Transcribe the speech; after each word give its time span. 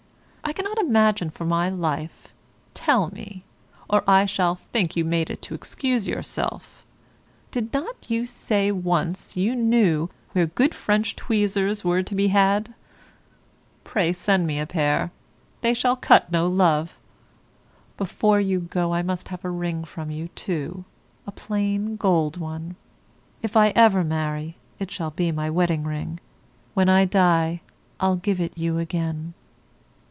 I 0.43 0.53
cannot 0.53 0.79
imagine 0.79 1.29
for 1.29 1.45
my 1.45 1.69
life; 1.69 2.33
tell 2.73 3.09
me, 3.11 3.45
or 3.89 4.03
I 4.05 4.25
shall 4.25 4.55
think 4.55 4.97
you 4.97 5.05
made 5.05 5.29
it 5.29 5.41
to 5.43 5.53
excuse 5.55 6.09
yourself. 6.09 6.85
Did 7.51 7.71
not 7.71 8.09
you 8.09 8.25
say 8.25 8.69
once 8.69 9.37
you 9.37 9.55
knew 9.55 10.09
where 10.33 10.47
good 10.47 10.75
French 10.75 11.15
tweezers 11.15 11.85
were 11.85 12.03
to 12.03 12.13
be 12.15 12.29
had? 12.29 12.73
Pray 13.85 14.11
send 14.11 14.45
me 14.45 14.59
a 14.59 14.65
pair; 14.65 15.11
they 15.61 15.73
shall 15.73 15.95
cut 15.95 16.29
no 16.33 16.47
love. 16.47 16.97
Before 17.95 18.41
you 18.41 18.59
go 18.59 18.93
I 18.93 19.01
must 19.01 19.29
have 19.29 19.45
a 19.45 19.49
ring 19.49 19.85
from 19.85 20.11
you, 20.11 20.27
too, 20.29 20.83
a 21.25 21.31
plain 21.31 21.95
gold 21.95 22.35
one; 22.35 22.75
if 23.41 23.55
I 23.55 23.69
ever 23.69 24.03
marry 24.03 24.57
it 24.79 24.91
shall 24.91 25.11
be 25.11 25.31
my 25.31 25.49
wedding 25.49 25.83
ring; 25.85 26.19
when 26.73 26.89
I 26.89 27.05
die 27.05 27.61
I'll 28.01 28.17
give 28.17 28.41
it 28.41 28.57
you 28.57 28.79
again. 28.79 29.33